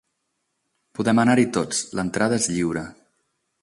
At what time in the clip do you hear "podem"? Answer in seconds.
1.01-1.23